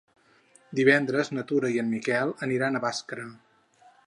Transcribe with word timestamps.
Divendres 0.79 1.29
na 1.39 1.45
Tura 1.51 1.71
i 1.75 1.77
en 1.85 1.89
Miquel 1.93 2.35
aniran 2.49 2.77
a 2.81 2.87
Bàscara. 2.89 3.33